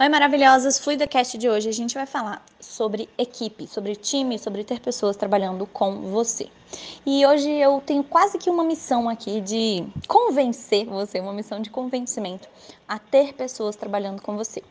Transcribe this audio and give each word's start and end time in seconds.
Oi, 0.00 0.08
maravilhosas! 0.08 0.78
FluidaCast 0.78 1.36
de 1.36 1.48
hoje 1.50 1.68
a 1.68 1.72
gente 1.72 1.94
vai 1.94 2.06
falar 2.06 2.40
sobre 2.60 3.08
equipe, 3.18 3.66
sobre 3.66 3.96
time, 3.96 4.38
sobre 4.38 4.62
ter 4.62 4.78
pessoas 4.78 5.16
trabalhando 5.16 5.66
com 5.66 6.02
você. 6.02 6.48
E 7.06 7.24
hoje 7.24 7.50
eu 7.50 7.80
tenho 7.84 8.04
quase 8.04 8.38
que 8.38 8.50
uma 8.50 8.62
missão 8.62 9.08
aqui 9.08 9.40
de 9.40 9.86
convencer 10.06 10.86
você, 10.86 11.20
uma 11.20 11.32
missão 11.32 11.60
de 11.60 11.70
convencimento 11.70 12.48
a 12.86 12.98
ter 12.98 13.34
pessoas 13.34 13.76
trabalhando 13.76 14.22
com 14.22 14.36
você. 14.36 14.62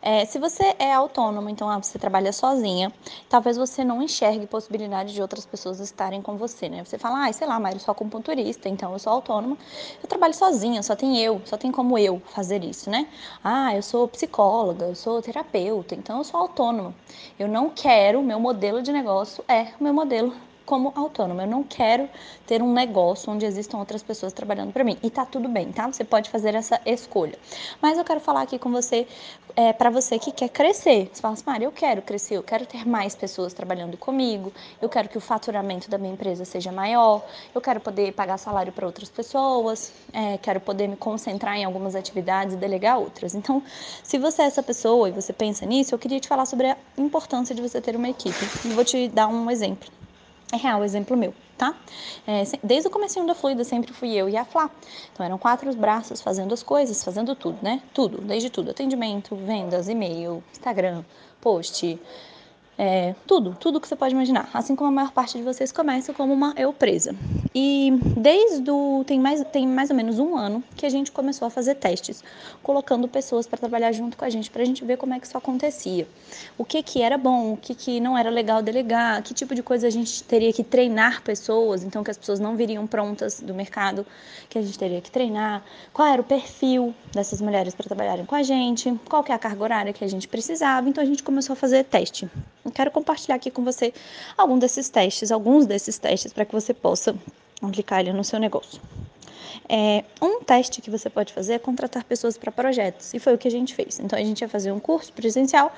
É, 0.00 0.24
se 0.24 0.38
você 0.38 0.74
é 0.78 0.92
autônomo, 0.92 1.48
então 1.48 1.68
ah, 1.68 1.82
você 1.82 1.98
trabalha 1.98 2.32
sozinha, 2.32 2.92
talvez 3.28 3.56
você 3.56 3.84
não 3.84 4.00
enxergue 4.00 4.46
possibilidade 4.46 5.12
de 5.12 5.20
outras 5.20 5.44
pessoas 5.44 5.80
estarem 5.80 6.22
com 6.22 6.36
você, 6.36 6.68
né? 6.68 6.84
Você 6.84 6.98
fala, 6.98 7.26
ah, 7.26 7.32
sei 7.32 7.46
lá, 7.46 7.60
eu 7.72 7.78
sou 7.80 7.92
acupunturista, 7.92 8.68
então 8.68 8.92
eu 8.92 8.98
sou 8.98 9.12
autônoma, 9.12 9.58
eu 10.02 10.08
trabalho 10.08 10.34
sozinha, 10.34 10.82
só 10.82 10.94
tem 10.94 11.18
eu, 11.20 11.40
só 11.44 11.56
tem 11.56 11.72
como 11.72 11.98
eu 11.98 12.22
fazer 12.26 12.62
isso, 12.62 12.88
né? 12.90 13.08
Ah, 13.42 13.74
eu 13.74 13.82
sou 13.82 14.06
psicóloga, 14.06 14.86
eu 14.86 14.94
sou 14.94 15.20
terapeuta, 15.20 15.94
então 15.94 16.18
eu 16.18 16.24
sou 16.24 16.40
autônoma. 16.40 16.94
Eu 17.38 17.48
não 17.48 17.70
quero, 17.70 18.22
meu 18.22 18.38
modelo 18.38 18.82
de 18.82 18.92
negócio 18.92 19.44
é 19.48 19.68
o 19.80 19.82
meu 19.84 19.94
modelo 19.94 20.32
como 20.64 20.92
autônoma. 20.94 21.42
Eu 21.42 21.48
não 21.48 21.62
quero 21.62 22.08
ter 22.46 22.62
um 22.62 22.72
negócio 22.72 23.32
onde 23.32 23.44
existam 23.44 23.78
outras 23.78 24.02
pessoas 24.02 24.32
trabalhando 24.32 24.72
para 24.72 24.84
mim. 24.84 24.98
E 25.02 25.10
tá 25.10 25.24
tudo 25.24 25.48
bem, 25.48 25.72
tá? 25.72 25.86
Você 25.86 26.04
pode 26.04 26.30
fazer 26.30 26.54
essa 26.54 26.80
escolha. 26.86 27.38
Mas 27.80 27.98
eu 27.98 28.04
quero 28.04 28.20
falar 28.20 28.42
aqui 28.42 28.58
com 28.58 28.70
você, 28.70 29.06
é, 29.56 29.72
para 29.72 29.90
você 29.90 30.18
que 30.18 30.32
quer 30.32 30.48
crescer. 30.48 31.10
Você 31.12 31.20
fala 31.20 31.34
assim, 31.34 31.44
Maria, 31.46 31.66
eu 31.66 31.72
quero 31.72 32.02
crescer, 32.02 32.36
eu 32.36 32.42
quero 32.42 32.66
ter 32.66 32.86
mais 32.86 33.14
pessoas 33.14 33.52
trabalhando 33.52 33.96
comigo, 33.96 34.52
eu 34.80 34.88
quero 34.88 35.08
que 35.08 35.18
o 35.18 35.20
faturamento 35.20 35.90
da 35.90 35.98
minha 35.98 36.12
empresa 36.12 36.44
seja 36.44 36.72
maior, 36.72 37.22
eu 37.54 37.60
quero 37.60 37.80
poder 37.80 38.12
pagar 38.12 38.38
salário 38.38 38.72
para 38.72 38.86
outras 38.86 39.08
pessoas, 39.08 39.92
é, 40.12 40.38
quero 40.38 40.60
poder 40.60 40.88
me 40.88 40.96
concentrar 40.96 41.56
em 41.56 41.64
algumas 41.64 41.94
atividades 41.94 42.54
e 42.54 42.56
delegar 42.56 42.98
outras. 42.98 43.34
Então, 43.34 43.62
se 44.02 44.18
você 44.18 44.42
é 44.42 44.46
essa 44.46 44.62
pessoa 44.62 45.08
e 45.08 45.12
você 45.12 45.32
pensa 45.32 45.66
nisso, 45.66 45.94
eu 45.94 45.98
queria 45.98 46.20
te 46.20 46.28
falar 46.28 46.46
sobre 46.46 46.70
a 46.70 46.76
importância 46.96 47.54
de 47.54 47.62
você 47.62 47.80
ter 47.80 47.96
uma 47.96 48.08
equipe. 48.08 48.44
E 48.64 48.68
vou 48.68 48.84
te 48.84 49.08
dar 49.08 49.28
um 49.28 49.50
exemplo. 49.50 50.03
É 50.52 50.56
real, 50.56 50.84
exemplo 50.84 51.16
meu, 51.16 51.34
tá? 51.56 51.74
É, 52.26 52.42
desde 52.62 52.88
o 52.88 52.90
começo 52.90 53.24
da 53.26 53.34
Fluida 53.34 53.64
sempre 53.64 53.92
fui 53.92 54.12
eu 54.12 54.28
e 54.28 54.36
a 54.36 54.44
Flá. 54.44 54.70
Então 55.12 55.24
eram 55.24 55.38
quatro 55.38 55.74
braços 55.74 56.20
fazendo 56.20 56.52
as 56.54 56.62
coisas, 56.62 57.02
fazendo 57.02 57.34
tudo, 57.34 57.58
né? 57.62 57.82
Tudo, 57.92 58.20
desde 58.20 58.50
tudo. 58.50 58.70
Atendimento, 58.70 59.34
vendas, 59.34 59.88
e-mail, 59.88 60.42
Instagram, 60.52 61.02
post, 61.40 61.98
é, 62.76 63.14
tudo, 63.26 63.56
tudo 63.58 63.80
que 63.80 63.86
você 63.86 63.96
pode 63.96 64.14
imaginar. 64.14 64.48
Assim 64.52 64.74
como 64.74 64.88
a 64.88 64.92
maior 64.92 65.12
parte 65.12 65.36
de 65.38 65.44
vocês 65.44 65.70
começa 65.70 66.12
como 66.12 66.32
uma 66.32 66.52
eu 66.56 66.72
presa. 66.72 67.14
E 67.54 67.92
desde 68.16 68.68
o, 68.70 69.04
tem 69.06 69.20
mais 69.20 69.42
tem 69.52 69.66
mais 69.66 69.90
ou 69.90 69.96
menos 69.96 70.18
um 70.18 70.36
ano 70.36 70.62
que 70.76 70.84
a 70.84 70.88
gente 70.88 71.12
começou 71.12 71.46
a 71.46 71.50
fazer 71.50 71.76
testes, 71.76 72.22
colocando 72.62 73.06
pessoas 73.06 73.46
para 73.46 73.58
trabalhar 73.58 73.92
junto 73.92 74.16
com 74.16 74.24
a 74.24 74.30
gente 74.30 74.50
para 74.50 74.62
a 74.62 74.64
gente 74.64 74.84
ver 74.84 74.96
como 74.96 75.14
é 75.14 75.20
que 75.20 75.26
isso 75.26 75.38
acontecia, 75.38 76.08
o 76.58 76.64
que 76.64 76.82
que 76.82 77.00
era 77.00 77.16
bom, 77.16 77.52
o 77.52 77.56
que 77.56 77.74
que 77.74 78.00
não 78.00 78.18
era 78.18 78.28
legal 78.28 78.60
delegar, 78.60 79.22
que 79.22 79.32
tipo 79.32 79.54
de 79.54 79.62
coisa 79.62 79.86
a 79.86 79.90
gente 79.90 80.24
teria 80.24 80.52
que 80.52 80.64
treinar 80.64 81.22
pessoas, 81.22 81.84
então 81.84 82.02
que 82.02 82.10
as 82.10 82.18
pessoas 82.18 82.40
não 82.40 82.56
viriam 82.56 82.86
prontas 82.86 83.40
do 83.40 83.54
mercado, 83.54 84.04
que 84.48 84.58
a 84.58 84.62
gente 84.62 84.78
teria 84.78 85.00
que 85.00 85.10
treinar, 85.10 85.62
qual 85.92 86.08
era 86.08 86.20
o 86.20 86.24
perfil 86.24 86.92
dessas 87.12 87.40
mulheres 87.40 87.74
para 87.74 87.86
trabalharem 87.86 88.24
com 88.24 88.34
a 88.34 88.42
gente, 88.42 88.92
qual 89.08 89.22
que 89.22 89.30
é 89.30 89.34
a 89.34 89.38
carga 89.38 89.62
horária 89.62 89.92
que 89.92 90.04
a 90.04 90.08
gente 90.08 90.26
precisava. 90.26 90.88
Então 90.88 91.02
a 91.02 91.06
gente 91.06 91.22
começou 91.22 91.52
a 91.52 91.56
fazer 91.56 91.84
teste. 91.84 92.28
Eu 92.64 92.70
quero 92.70 92.90
compartilhar 92.90 93.36
aqui 93.36 93.50
com 93.50 93.62
você 93.62 93.92
algum 94.36 94.58
desses 94.58 94.88
testes, 94.88 95.30
alguns 95.30 95.66
desses 95.66 95.98
testes 95.98 96.32
para 96.32 96.44
que 96.44 96.52
você 96.52 96.72
possa 96.72 97.14
aplicar 97.62 98.00
ele 98.00 98.12
no 98.12 98.24
seu 98.24 98.38
negócio. 98.38 98.80
É, 99.68 100.04
um 100.20 100.42
teste 100.42 100.80
que 100.80 100.90
você 100.90 101.08
pode 101.08 101.32
fazer 101.32 101.54
é 101.54 101.58
contratar 101.58 102.04
pessoas 102.04 102.36
para 102.36 102.50
projetos, 102.50 103.14
e 103.14 103.18
foi 103.18 103.34
o 103.34 103.38
que 103.38 103.48
a 103.48 103.50
gente 103.50 103.74
fez. 103.74 103.98
Então, 103.98 104.18
a 104.18 104.22
gente 104.22 104.40
ia 104.40 104.48
fazer 104.48 104.72
um 104.72 104.80
curso 104.80 105.12
presencial, 105.12 105.72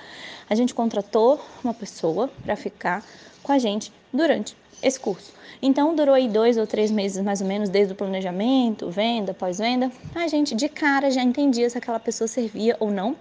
a 0.48 0.54
gente 0.54 0.74
contratou 0.74 1.40
uma 1.62 1.74
pessoa 1.74 2.30
para 2.42 2.56
ficar 2.56 3.04
com 3.42 3.52
a 3.52 3.58
gente 3.58 3.92
durante 4.12 4.56
esse 4.82 4.98
curso. 4.98 5.36
Então, 5.60 5.94
durou 5.94 6.14
aí 6.14 6.28
dois 6.28 6.58
ou 6.58 6.66
três 6.66 6.90
meses, 6.90 7.22
mais 7.24 7.40
ou 7.40 7.46
menos, 7.46 7.68
desde 7.68 7.92
o 7.92 7.96
planejamento, 7.96 8.90
venda, 8.90 9.32
pós-venda. 9.32 9.90
A 10.14 10.28
gente, 10.28 10.54
de 10.54 10.68
cara, 10.68 11.10
já 11.10 11.22
entendia 11.22 11.68
se 11.70 11.78
aquela 11.78 11.98
pessoa 11.98 12.28
servia 12.28 12.76
ou 12.78 12.90
não 12.90 13.16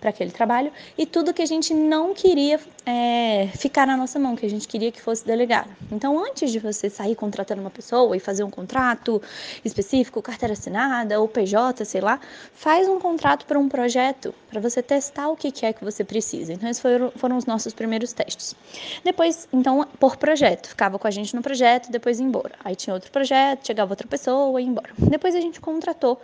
para 0.00 0.10
aquele 0.10 0.30
trabalho 0.30 0.70
e 0.96 1.06
tudo 1.06 1.32
que 1.32 1.42
a 1.42 1.46
gente 1.46 1.72
não 1.72 2.14
queria 2.14 2.60
é, 2.84 3.48
ficar 3.56 3.86
na 3.86 3.96
nossa 3.96 4.18
mão, 4.18 4.36
que 4.36 4.44
a 4.44 4.50
gente 4.50 4.68
queria 4.68 4.92
que 4.92 5.00
fosse 5.00 5.24
delegado. 5.24 5.70
Então, 5.90 6.18
antes 6.18 6.52
de 6.52 6.58
você 6.58 6.90
sair 6.90 7.14
contratando 7.14 7.60
uma 7.60 7.70
pessoa 7.70 8.16
e 8.16 8.20
fazer 8.20 8.44
um 8.44 8.50
contrato 8.50 9.20
específico, 9.64 10.20
carteira 10.20 10.52
assinada 10.52 11.18
ou 11.18 11.26
PJ, 11.26 11.84
sei 11.84 12.00
lá, 12.00 12.20
faz 12.52 12.86
um 12.88 12.98
contrato 12.98 13.46
para 13.46 13.58
um 13.58 13.68
projeto, 13.68 14.34
para 14.50 14.60
você 14.60 14.82
testar 14.82 15.28
o 15.28 15.36
que 15.36 15.64
é 15.64 15.72
que 15.72 15.82
você 15.82 16.04
precisa. 16.04 16.52
Então, 16.52 16.68
esses 16.68 16.80
foram, 16.80 17.10
foram 17.16 17.36
os 17.36 17.46
nossos 17.46 17.72
primeiros 17.72 18.12
testes. 18.12 18.54
Depois, 19.02 19.48
então, 19.52 19.86
por 19.98 20.16
projeto, 20.16 20.68
ficava 20.68 20.97
com 20.98 21.06
a 21.06 21.10
gente 21.10 21.34
no 21.34 21.42
projeto, 21.42 21.90
depois 21.90 22.18
ia 22.18 22.26
embora. 22.26 22.54
Aí 22.64 22.74
tinha 22.74 22.94
outro 22.94 23.10
projeto, 23.10 23.66
chegava 23.66 23.92
outra 23.92 24.06
pessoa 24.06 24.60
ia 24.60 24.66
embora. 24.66 24.90
Depois 24.98 25.34
a 25.34 25.40
gente 25.40 25.60
contratou 25.60 26.20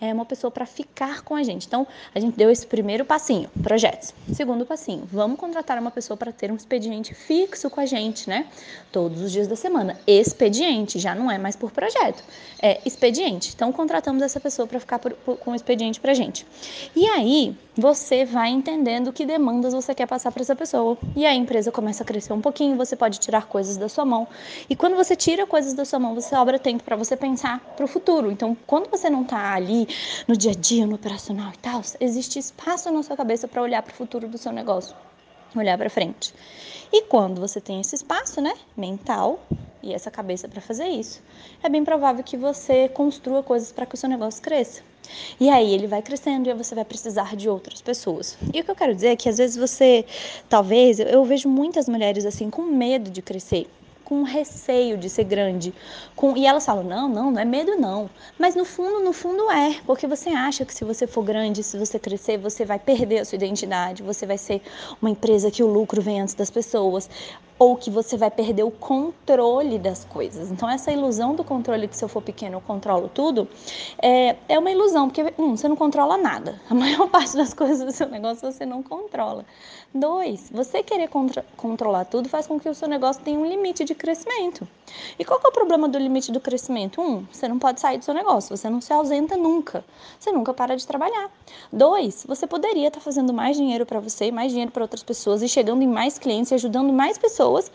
é, 0.00 0.12
uma 0.12 0.24
pessoa 0.24 0.50
para 0.50 0.64
ficar 0.64 1.22
com 1.22 1.34
a 1.34 1.42
gente. 1.42 1.66
Então, 1.66 1.86
a 2.14 2.18
gente 2.18 2.36
deu 2.36 2.50
esse 2.50 2.66
primeiro 2.66 3.04
passinho, 3.04 3.50
projetos. 3.62 4.14
Segundo 4.32 4.64
passinho, 4.64 5.06
vamos 5.12 5.38
contratar 5.38 5.78
uma 5.78 5.90
pessoa 5.90 6.16
para 6.16 6.32
ter 6.32 6.50
um 6.50 6.56
expediente 6.56 7.14
fixo 7.14 7.68
com 7.68 7.80
a 7.80 7.86
gente, 7.86 8.28
né? 8.28 8.46
Todos 8.90 9.20
os 9.20 9.30
dias 9.30 9.46
da 9.46 9.56
semana. 9.56 9.98
Expediente, 10.06 10.98
já 10.98 11.14
não 11.14 11.30
é 11.30 11.36
mais 11.36 11.54
por 11.54 11.70
projeto, 11.70 12.24
é 12.62 12.80
expediente. 12.86 13.52
Então, 13.54 13.70
contratamos 13.72 14.22
essa 14.22 14.40
pessoa 14.40 14.66
para 14.66 14.80
ficar 14.80 14.98
por, 14.98 15.12
por, 15.12 15.36
com 15.36 15.50
o 15.50 15.54
expediente 15.54 16.00
para 16.00 16.12
a 16.12 16.14
gente. 16.14 16.46
E 16.96 17.06
aí, 17.06 17.54
você 17.76 18.24
vai 18.24 18.48
entendendo 18.50 19.12
que 19.12 19.26
demandas 19.26 19.72
você 19.72 19.94
quer 19.94 20.06
passar 20.06 20.32
para 20.32 20.42
essa 20.42 20.56
pessoa. 20.56 20.96
E 21.14 21.26
a 21.26 21.34
empresa 21.34 21.70
começa 21.70 22.02
a 22.02 22.06
crescer 22.06 22.32
um 22.32 22.40
pouquinho, 22.40 22.76
você 22.76 22.96
pode 22.96 23.18
tirar 23.18 23.46
coisas 23.46 23.76
da 23.76 23.88
sua 23.88 24.04
mão. 24.10 24.28
E 24.68 24.76
quando 24.76 24.96
você 24.96 25.16
tira 25.16 25.46
coisas 25.46 25.72
da 25.72 25.84
sua 25.84 25.98
mão, 25.98 26.14
você 26.14 26.28
sobra 26.28 26.58
tempo 26.58 26.82
para 26.82 26.96
você 26.96 27.16
pensar 27.16 27.60
para 27.76 27.84
o 27.84 27.88
futuro. 27.88 28.30
Então, 28.30 28.56
quando 28.66 28.90
você 28.90 29.08
não 29.08 29.22
está 29.22 29.54
ali 29.54 29.88
no 30.26 30.36
dia 30.36 30.50
a 30.50 30.54
dia, 30.54 30.86
no 30.86 30.96
operacional 30.96 31.52
e 31.54 31.58
tal, 31.58 31.80
existe 32.00 32.38
espaço 32.38 32.90
na 32.90 33.02
sua 33.02 33.16
cabeça 33.16 33.48
para 33.48 33.62
olhar 33.62 33.82
para 33.82 33.92
o 33.92 33.96
futuro 33.96 34.28
do 34.28 34.36
seu 34.36 34.52
negócio, 34.52 34.94
olhar 35.56 35.78
para 35.78 35.88
frente. 35.88 36.34
E 36.92 37.02
quando 37.02 37.40
você 37.40 37.60
tem 37.60 37.80
esse 37.80 37.94
espaço, 37.94 38.40
né, 38.40 38.52
mental 38.76 39.40
e 39.82 39.94
essa 39.94 40.10
cabeça 40.10 40.48
para 40.48 40.60
fazer 40.60 40.88
isso, 40.88 41.22
é 41.62 41.68
bem 41.68 41.84
provável 41.84 42.22
que 42.24 42.36
você 42.36 42.88
construa 42.88 43.42
coisas 43.42 43.70
para 43.70 43.86
que 43.86 43.94
o 43.94 43.98
seu 43.98 44.08
negócio 44.08 44.42
cresça. 44.42 44.82
E 45.38 45.48
aí 45.48 45.72
ele 45.72 45.86
vai 45.86 46.02
crescendo 46.02 46.48
e 46.48 46.54
você 46.54 46.74
vai 46.74 46.84
precisar 46.84 47.34
de 47.36 47.48
outras 47.48 47.80
pessoas. 47.80 48.36
E 48.52 48.60
o 48.60 48.64
que 48.64 48.70
eu 48.70 48.74
quero 48.74 48.94
dizer 48.94 49.08
é 49.08 49.16
que 49.16 49.28
às 49.28 49.38
vezes 49.38 49.56
você, 49.56 50.04
talvez, 50.48 51.00
eu 51.00 51.24
vejo 51.24 51.48
muitas 51.48 51.88
mulheres 51.88 52.26
assim 52.26 52.50
com 52.50 52.62
medo 52.62 53.10
de 53.10 53.22
crescer 53.22 53.68
com 54.10 54.24
receio 54.24 54.98
de 54.98 55.08
ser 55.08 55.22
grande. 55.22 55.72
Com... 56.16 56.36
E 56.36 56.44
elas 56.44 56.66
falam: 56.66 56.82
não, 56.82 57.08
não, 57.08 57.30
não 57.30 57.40
é 57.40 57.44
medo, 57.44 57.76
não. 57.76 58.10
Mas 58.36 58.56
no 58.56 58.64
fundo, 58.64 59.04
no 59.04 59.12
fundo 59.12 59.48
é, 59.52 59.80
porque 59.86 60.04
você 60.04 60.30
acha 60.30 60.64
que 60.64 60.74
se 60.74 60.84
você 60.84 61.06
for 61.06 61.22
grande, 61.22 61.62
se 61.62 61.78
você 61.78 61.96
crescer, 61.96 62.36
você 62.36 62.64
vai 62.64 62.80
perder 62.80 63.20
a 63.20 63.24
sua 63.24 63.36
identidade, 63.36 64.02
você 64.02 64.26
vai 64.26 64.36
ser 64.36 64.62
uma 65.00 65.10
empresa 65.10 65.48
que 65.48 65.62
o 65.62 65.68
lucro 65.68 66.02
vem 66.02 66.20
antes 66.20 66.34
das 66.34 66.50
pessoas 66.50 67.08
ou 67.60 67.76
que 67.76 67.90
você 67.90 68.16
vai 68.16 68.30
perder 68.30 68.62
o 68.62 68.70
controle 68.70 69.78
das 69.78 70.02
coisas. 70.06 70.50
Então, 70.50 70.68
essa 70.68 70.90
ilusão 70.90 71.34
do 71.34 71.44
controle, 71.44 71.86
que 71.86 71.94
se 71.94 72.02
eu 72.02 72.08
for 72.08 72.22
pequeno 72.22 72.56
eu 72.56 72.60
controlo 72.62 73.10
tudo, 73.12 73.46
é, 74.00 74.34
é 74.48 74.58
uma 74.58 74.70
ilusão, 74.70 75.10
porque, 75.10 75.34
um, 75.38 75.54
você 75.54 75.68
não 75.68 75.76
controla 75.76 76.16
nada. 76.16 76.58
A 76.70 76.74
maior 76.74 77.10
parte 77.10 77.36
das 77.36 77.52
coisas 77.52 77.84
do 77.84 77.92
seu 77.92 78.08
negócio 78.08 78.50
você 78.50 78.64
não 78.64 78.82
controla. 78.82 79.44
Dois, 79.94 80.50
você 80.50 80.82
querer 80.82 81.08
contra, 81.08 81.44
controlar 81.54 82.06
tudo 82.06 82.30
faz 82.30 82.46
com 82.46 82.58
que 82.58 82.66
o 82.66 82.74
seu 82.74 82.88
negócio 82.88 83.22
tenha 83.22 83.38
um 83.38 83.44
limite 83.44 83.84
de 83.84 83.94
crescimento. 83.94 84.66
E 85.18 85.24
qual 85.24 85.40
é 85.44 85.48
o 85.48 85.52
problema 85.52 85.88
do 85.88 85.98
limite 85.98 86.32
do 86.32 86.40
crescimento? 86.40 87.00
Um, 87.00 87.26
você 87.30 87.48
não 87.48 87.58
pode 87.58 87.80
sair 87.80 87.98
do 87.98 88.04
seu 88.04 88.14
negócio, 88.14 88.56
você 88.56 88.68
não 88.68 88.80
se 88.80 88.92
ausenta 88.92 89.36
nunca, 89.36 89.84
você 90.18 90.32
nunca 90.32 90.52
para 90.54 90.76
de 90.76 90.86
trabalhar. 90.86 91.30
Dois, 91.72 92.24
você 92.26 92.46
poderia 92.46 92.88
estar 92.88 93.00
fazendo 93.00 93.32
mais 93.32 93.56
dinheiro 93.56 93.84
para 93.86 94.00
você, 94.00 94.30
mais 94.30 94.50
dinheiro 94.50 94.70
para 94.72 94.82
outras 94.82 95.02
pessoas 95.02 95.42
e 95.42 95.48
chegando 95.48 95.82
em 95.82 95.88
mais 95.88 96.18
clientes 96.18 96.50
e 96.52 96.54
ajudando 96.54 96.92
mais 96.92 97.18
pessoas, 97.18 97.70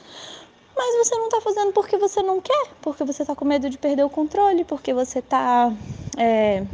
mas 0.75 1.07
você 1.07 1.15
não 1.15 1.25
está 1.25 1.41
fazendo 1.41 1.71
porque 1.71 1.97
você 1.97 2.21
não 2.21 2.41
quer, 2.41 2.67
porque 2.81 3.03
você 3.03 3.23
está 3.23 3.35
com 3.35 3.45
medo 3.45 3.69
de 3.69 3.77
perder 3.77 4.03
o 4.03 4.09
controle, 4.09 4.63
porque 4.65 4.93
você 4.93 5.19
está 5.19 5.71
é, 6.17 6.65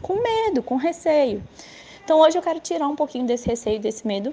com 0.00 0.14
medo, 0.22 0.62
com 0.62 0.76
receio. 0.76 1.42
Então 2.04 2.20
hoje 2.20 2.38
eu 2.38 2.42
quero 2.42 2.60
tirar 2.60 2.88
um 2.88 2.96
pouquinho 2.96 3.26
desse 3.26 3.46
receio, 3.46 3.80
desse 3.80 4.06
medo 4.06 4.32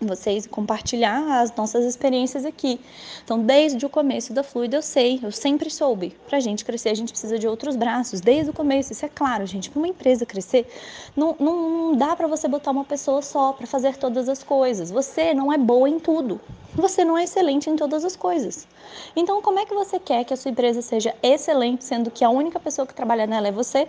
vocês 0.00 0.46
compartilhar 0.46 1.40
as 1.40 1.54
nossas 1.54 1.84
experiências 1.84 2.44
aqui. 2.44 2.80
Então, 3.22 3.38
desde 3.38 3.84
o 3.84 3.88
começo 3.88 4.32
da 4.32 4.42
Fluida, 4.42 4.76
eu 4.76 4.82
sei, 4.82 5.20
eu 5.22 5.30
sempre 5.30 5.70
soube. 5.70 6.16
Para 6.26 6.38
a 6.38 6.40
gente 6.40 6.64
crescer, 6.64 6.88
a 6.88 6.94
gente 6.94 7.10
precisa 7.10 7.38
de 7.38 7.46
outros 7.46 7.76
braços. 7.76 8.20
Desde 8.20 8.50
o 8.50 8.52
começo, 8.52 8.92
isso 8.92 9.04
é 9.04 9.08
claro, 9.08 9.44
gente. 9.46 9.68
Para 9.68 9.78
uma 9.78 9.88
empresa 9.88 10.24
crescer, 10.24 10.66
não, 11.14 11.36
não, 11.38 11.70
não 11.70 11.96
dá 11.96 12.16
para 12.16 12.26
você 12.26 12.48
botar 12.48 12.70
uma 12.70 12.84
pessoa 12.84 13.20
só 13.20 13.52
para 13.52 13.66
fazer 13.66 13.96
todas 13.96 14.28
as 14.28 14.42
coisas. 14.42 14.90
Você 14.90 15.34
não 15.34 15.52
é 15.52 15.58
boa 15.58 15.88
em 15.88 15.98
tudo. 15.98 16.40
Você 16.74 17.04
não 17.04 17.18
é 17.18 17.24
excelente 17.24 17.68
em 17.68 17.76
todas 17.76 18.04
as 18.04 18.16
coisas. 18.16 18.66
Então, 19.14 19.42
como 19.42 19.58
é 19.58 19.66
que 19.66 19.74
você 19.74 19.98
quer 19.98 20.24
que 20.24 20.32
a 20.32 20.36
sua 20.36 20.50
empresa 20.50 20.80
seja 20.80 21.14
excelente, 21.22 21.84
sendo 21.84 22.10
que 22.10 22.24
a 22.24 22.30
única 22.30 22.58
pessoa 22.58 22.86
que 22.86 22.94
trabalha 22.94 23.26
nela 23.26 23.48
é 23.48 23.52
você? 23.52 23.88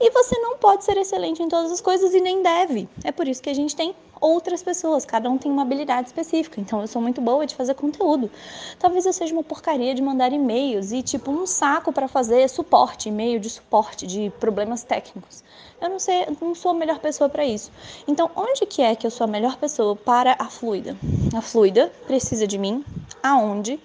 E 0.00 0.10
você 0.10 0.38
não 0.38 0.58
pode 0.58 0.84
ser 0.84 0.96
excelente 0.96 1.42
em 1.42 1.48
todas 1.48 1.70
as 1.70 1.80
coisas 1.80 2.12
e 2.14 2.20
nem 2.20 2.42
deve. 2.42 2.88
É 3.04 3.12
por 3.12 3.28
isso 3.28 3.42
que 3.42 3.50
a 3.50 3.54
gente 3.54 3.76
tem 3.76 3.94
outras 4.20 4.62
pessoas, 4.62 5.04
cada 5.04 5.28
um 5.28 5.36
tem 5.36 5.52
uma 5.52 5.62
habilidade 5.62 6.08
específica. 6.08 6.60
Então 6.60 6.80
eu 6.80 6.86
sou 6.86 7.00
muito 7.00 7.20
boa 7.20 7.46
de 7.46 7.54
fazer 7.54 7.74
conteúdo. 7.74 8.30
Talvez 8.78 9.04
eu 9.04 9.12
seja 9.12 9.34
uma 9.34 9.42
porcaria 9.42 9.94
de 9.94 10.02
mandar 10.02 10.32
e-mails 10.32 10.92
e 10.92 11.02
tipo 11.02 11.30
um 11.30 11.46
saco 11.46 11.92
para 11.92 12.08
fazer 12.08 12.48
suporte, 12.48 13.08
e-mail 13.08 13.38
de 13.38 13.50
suporte 13.50 14.06
de 14.06 14.32
problemas 14.40 14.82
técnicos. 14.82 15.44
Eu 15.80 15.90
não 15.90 15.98
sei, 15.98 16.26
não 16.40 16.54
sou 16.54 16.70
a 16.70 16.74
melhor 16.74 16.98
pessoa 16.98 17.28
para 17.28 17.44
isso. 17.44 17.70
Então, 18.08 18.30
onde 18.34 18.64
que 18.64 18.80
é 18.80 18.96
que 18.96 19.06
eu 19.06 19.10
sou 19.10 19.24
a 19.24 19.28
melhor 19.28 19.56
pessoa 19.56 19.94
para 19.94 20.34
a 20.38 20.46
fluida? 20.46 20.96
A 21.36 21.42
fluida 21.42 21.92
precisa 22.06 22.46
de 22.46 22.56
mim 22.56 22.82
aonde 23.22 23.78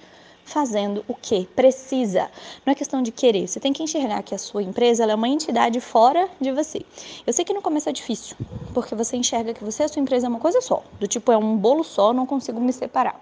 fazendo 0.50 1.06
o 1.08 1.16
que 1.16 1.46
precisa. 1.56 2.30
Não 2.66 2.72
é 2.72 2.76
questão 2.76 3.02
de 3.02 3.12
querer. 3.12 3.48
Você 3.48 3.60
tem 3.60 3.72
que 3.72 3.84
enxergar 3.84 4.22
que 4.24 4.36
a 4.36 4.38
sua 4.38 4.64
empresa 4.64 5.06
é 5.06 5.16
uma 5.16 5.30
entidade 5.30 5.80
fora 5.80 6.28
de 6.42 6.52
você. 6.52 6.82
Eu 7.26 7.32
sei 7.32 7.46
que 7.46 7.54
no 7.54 7.62
começo 7.62 7.88
é 7.88 7.92
difícil, 7.92 8.36
porque 8.74 8.96
você 8.96 9.16
enxerga 9.16 9.54
que 9.54 9.64
você 9.64 9.84
e 9.84 9.86
a 9.86 9.88
sua 9.88 10.02
empresa 10.02 10.28
é 10.28 10.30
uma 10.30 10.40
coisa 10.40 10.60
só. 10.60 10.84
Do 11.00 11.08
tipo, 11.08 11.32
é 11.32 11.38
um 11.38 11.56
bolo 11.56 11.84
só, 11.84 12.12
não 12.12 12.26
consigo 12.26 12.60
me 12.60 12.74
separar. 12.74 13.20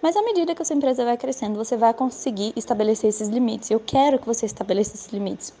Mas 0.00 0.16
à 0.16 0.22
medida 0.22 0.54
que 0.54 0.62
a 0.62 0.64
sua 0.64 0.76
empresa 0.76 1.04
vai 1.04 1.16
crescendo, 1.16 1.56
você 1.56 1.76
vai 1.76 1.94
conseguir 1.94 2.52
estabelecer 2.56 3.10
esses 3.10 3.28
limites. 3.28 3.70
Eu 3.70 3.80
quero 3.80 4.18
que 4.18 4.26
você 4.26 4.46
estabeleça 4.46 4.94
esses 4.94 5.12
limites. 5.12 5.52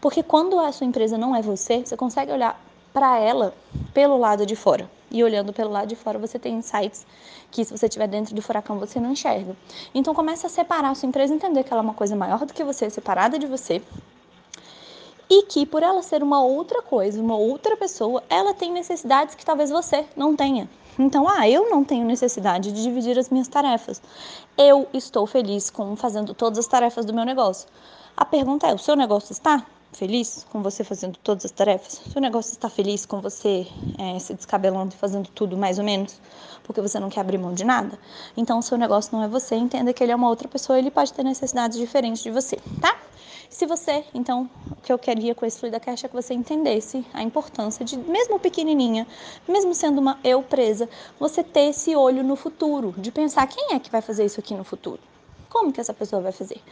Porque 0.00 0.22
quando 0.22 0.58
a 0.58 0.70
sua 0.72 0.86
empresa 0.86 1.16
não 1.16 1.34
é 1.34 1.42
você, 1.42 1.84
você 1.84 1.96
consegue 1.96 2.30
olhar 2.30 2.60
para 2.92 3.18
ela 3.18 3.54
pelo 3.92 4.16
lado 4.18 4.46
de 4.46 4.56
fora. 4.56 4.90
E 5.10 5.24
olhando 5.24 5.52
pelo 5.52 5.70
lado 5.70 5.88
de 5.88 5.96
fora, 5.96 6.18
você 6.18 6.38
tem 6.38 6.54
insights 6.54 7.04
que 7.50 7.64
se 7.64 7.76
você 7.76 7.86
estiver 7.86 8.06
dentro 8.06 8.34
do 8.34 8.40
furacão, 8.40 8.78
você 8.78 9.00
não 9.00 9.12
enxerga. 9.12 9.56
Então 9.94 10.14
comece 10.14 10.46
a 10.46 10.48
separar 10.48 10.90
a 10.90 10.94
sua 10.94 11.08
empresa, 11.08 11.34
entender 11.34 11.64
que 11.64 11.72
ela 11.72 11.82
é 11.82 11.84
uma 11.84 11.94
coisa 11.94 12.14
maior 12.14 12.46
do 12.46 12.54
que 12.54 12.62
você, 12.62 12.88
separada 12.88 13.38
de 13.38 13.46
você. 13.46 13.82
E 15.28 15.44
que 15.44 15.64
por 15.64 15.82
ela 15.82 16.02
ser 16.02 16.22
uma 16.22 16.42
outra 16.42 16.82
coisa, 16.82 17.20
uma 17.20 17.36
outra 17.36 17.76
pessoa, 17.76 18.22
ela 18.28 18.52
tem 18.52 18.72
necessidades 18.72 19.34
que 19.34 19.44
talvez 19.44 19.70
você 19.70 20.06
não 20.16 20.34
tenha. 20.34 20.68
Então, 20.98 21.28
ah, 21.28 21.48
eu 21.48 21.70
não 21.70 21.84
tenho 21.84 22.04
necessidade 22.04 22.72
de 22.72 22.82
dividir 22.82 23.18
as 23.18 23.30
minhas 23.30 23.48
tarefas. 23.48 24.02
Eu 24.58 24.88
estou 24.92 25.26
feliz 25.26 25.70
com 25.70 25.96
fazendo 25.96 26.34
todas 26.34 26.58
as 26.58 26.66
tarefas 26.66 27.04
do 27.04 27.14
meu 27.14 27.24
negócio. 27.24 27.68
A 28.16 28.24
pergunta 28.24 28.66
é: 28.66 28.74
o 28.74 28.78
seu 28.78 28.96
negócio 28.96 29.32
está? 29.32 29.64
Feliz 29.92 30.46
com 30.50 30.62
você 30.62 30.84
fazendo 30.84 31.18
todas 31.18 31.44
as 31.44 31.50
tarefas? 31.50 32.00
Seu 32.12 32.20
negócio 32.20 32.52
está 32.52 32.68
feliz 32.68 33.04
com 33.04 33.20
você 33.20 33.66
é, 33.98 34.18
se 34.18 34.34
descabelando 34.34 34.94
e 34.94 34.98
fazendo 34.98 35.28
tudo 35.28 35.56
mais 35.56 35.78
ou 35.78 35.84
menos? 35.84 36.20
Porque 36.62 36.80
você 36.80 36.98
não 36.98 37.10
quer 37.10 37.20
abrir 37.20 37.38
mão 37.38 37.52
de 37.52 37.64
nada? 37.64 37.98
Então, 38.36 38.58
o 38.58 38.62
seu 38.62 38.78
negócio 38.78 39.16
não 39.16 39.24
é 39.24 39.28
você. 39.28 39.56
Entenda 39.56 39.92
que 39.92 40.02
ele 40.02 40.12
é 40.12 40.16
uma 40.16 40.28
outra 40.28 40.48
pessoa 40.48 40.78
ele 40.78 40.90
pode 40.90 41.12
ter 41.12 41.22
necessidades 41.22 41.78
diferentes 41.78 42.22
de 42.22 42.30
você, 42.30 42.56
tá? 42.80 42.96
Se 43.50 43.66
você, 43.66 44.04
então, 44.14 44.48
o 44.70 44.76
que 44.76 44.92
eu 44.92 44.98
queria 44.98 45.34
com 45.34 45.44
esse 45.44 45.58
Fluida 45.58 45.80
Cash 45.80 46.04
é 46.04 46.08
que 46.08 46.14
você 46.14 46.32
entendesse 46.32 47.04
a 47.12 47.20
importância 47.20 47.84
de, 47.84 47.96
mesmo 47.98 48.38
pequenininha, 48.38 49.06
mesmo 49.46 49.74
sendo 49.74 50.00
uma 50.00 50.20
eu 50.22 50.40
presa, 50.40 50.88
você 51.18 51.42
ter 51.42 51.70
esse 51.70 51.94
olho 51.96 52.22
no 52.22 52.36
futuro, 52.36 52.94
de 52.96 53.10
pensar 53.10 53.46
quem 53.48 53.74
é 53.74 53.80
que 53.80 53.90
vai 53.90 54.00
fazer 54.00 54.24
isso 54.24 54.38
aqui 54.38 54.54
no 54.54 54.62
futuro. 54.62 55.09
Como 55.50 55.72
que 55.72 55.80
essa 55.80 55.92
pessoa 55.92 56.22
vai 56.22 56.30
fazer? 56.30 56.62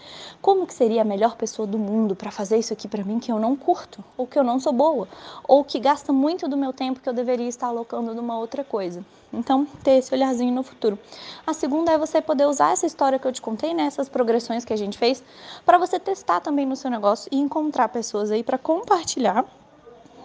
Como 0.40 0.64
que 0.64 0.72
seria 0.72 1.02
a 1.02 1.04
melhor 1.04 1.36
pessoa 1.36 1.66
do 1.66 1.76
mundo 1.76 2.14
para 2.14 2.30
fazer 2.30 2.56
isso 2.58 2.72
aqui 2.72 2.86
para 2.86 3.02
mim 3.02 3.18
que 3.18 3.30
eu 3.30 3.38
não 3.40 3.56
curto, 3.56 4.04
ou 4.16 4.24
que 4.24 4.38
eu 4.38 4.44
não 4.44 4.60
sou 4.60 4.72
boa, 4.72 5.08
ou 5.48 5.64
que 5.64 5.80
gasta 5.80 6.12
muito 6.12 6.46
do 6.46 6.56
meu 6.56 6.72
tempo 6.72 7.00
que 7.00 7.08
eu 7.08 7.12
deveria 7.12 7.48
estar 7.48 7.66
alocando 7.66 8.14
numa 8.14 8.38
outra 8.38 8.62
coisa? 8.62 9.04
Então, 9.32 9.66
ter 9.82 9.98
esse 9.98 10.14
olharzinho 10.14 10.54
no 10.54 10.62
futuro. 10.62 10.96
A 11.44 11.52
segunda 11.52 11.90
é 11.90 11.98
você 11.98 12.22
poder 12.22 12.46
usar 12.46 12.72
essa 12.72 12.86
história 12.86 13.18
que 13.18 13.26
eu 13.26 13.32
te 13.32 13.42
contei, 13.42 13.74
né, 13.74 13.88
progressões 14.12 14.64
que 14.64 14.72
a 14.72 14.76
gente 14.76 14.96
fez, 14.96 15.24
para 15.66 15.76
você 15.76 15.98
testar 15.98 16.40
também 16.40 16.64
no 16.64 16.76
seu 16.76 16.88
negócio 16.88 17.28
e 17.32 17.36
encontrar 17.36 17.88
pessoas 17.88 18.30
aí 18.30 18.44
para 18.44 18.56
compartilhar 18.56 19.44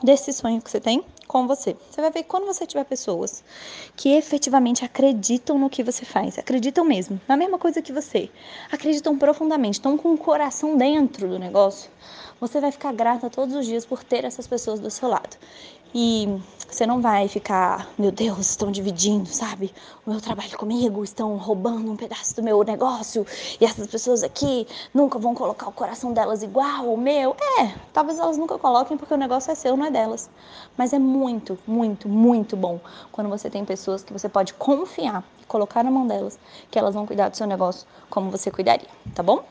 desse 0.03 0.31
sonho 0.31 0.61
que 0.61 0.69
você 0.69 0.79
tem 0.79 1.03
com 1.33 1.47
você. 1.47 1.75
Você 1.89 1.99
vai 1.99 2.11
ver 2.11 2.23
quando 2.25 2.45
você 2.45 2.63
tiver 2.63 2.83
pessoas 2.85 3.43
que 3.95 4.09
efetivamente 4.09 4.85
acreditam 4.85 5.57
no 5.57 5.67
que 5.67 5.81
você 5.81 6.05
faz, 6.05 6.37
acreditam 6.37 6.85
mesmo, 6.85 7.19
na 7.27 7.35
mesma 7.35 7.57
coisa 7.57 7.81
que 7.81 7.91
você, 7.91 8.29
acreditam 8.71 9.17
profundamente, 9.17 9.79
estão 9.79 9.97
com 9.97 10.13
o 10.13 10.17
coração 10.17 10.77
dentro 10.77 11.27
do 11.27 11.39
negócio, 11.39 11.89
você 12.39 12.61
vai 12.61 12.71
ficar 12.71 12.93
grata 12.93 13.31
todos 13.31 13.55
os 13.55 13.65
dias 13.65 13.83
por 13.83 14.03
ter 14.03 14.23
essas 14.25 14.45
pessoas 14.45 14.79
do 14.79 14.91
seu 14.91 15.09
lado. 15.09 15.35
E 15.95 16.27
você 16.73 16.87
não 16.87 17.01
vai 17.01 17.27
ficar, 17.27 17.87
meu 17.99 18.11
Deus, 18.11 18.49
estão 18.49 18.71
dividindo, 18.71 19.29
sabe? 19.29 19.71
O 20.05 20.09
meu 20.09 20.19
trabalho 20.19 20.57
comigo, 20.57 21.03
estão 21.03 21.37
roubando 21.37 21.91
um 21.91 21.95
pedaço 21.95 22.35
do 22.35 22.41
meu 22.41 22.63
negócio 22.63 23.25
e 23.61 23.65
essas 23.65 23.85
pessoas 23.85 24.23
aqui 24.23 24.67
nunca 24.91 25.19
vão 25.19 25.35
colocar 25.35 25.67
o 25.67 25.71
coração 25.71 26.11
delas 26.13 26.41
igual 26.41 26.89
ao 26.89 26.97
meu. 26.97 27.35
É, 27.59 27.75
talvez 27.93 28.17
elas 28.17 28.37
nunca 28.37 28.57
coloquem 28.57 28.97
porque 28.97 29.13
o 29.13 29.17
negócio 29.17 29.51
é 29.51 29.55
seu, 29.55 29.77
não 29.77 29.85
é 29.85 29.91
delas. 29.91 30.29
Mas 30.75 30.93
é 30.93 30.99
muito, 30.99 31.59
muito, 31.67 32.09
muito 32.09 32.57
bom 32.57 32.79
quando 33.11 33.29
você 33.29 33.51
tem 33.51 33.63
pessoas 33.63 34.03
que 34.03 34.11
você 34.11 34.27
pode 34.27 34.55
confiar 34.55 35.23
e 35.39 35.45
colocar 35.45 35.83
na 35.83 35.91
mão 35.91 36.07
delas 36.07 36.39
que 36.71 36.79
elas 36.79 36.95
vão 36.95 37.05
cuidar 37.05 37.29
do 37.29 37.37
seu 37.37 37.45
negócio 37.45 37.87
como 38.09 38.31
você 38.31 38.49
cuidaria, 38.49 38.89
tá 39.13 39.21
bom? 39.21 39.43